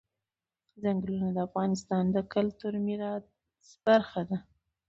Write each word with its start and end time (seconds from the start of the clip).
چنګلونه 0.81 1.27
د 1.35 1.37
افغانستان 1.47 2.03
د 2.11 2.17
کلتوري 2.33 2.79
میراث 2.87 3.25
برخه 3.85 4.21
ده. 4.29 4.37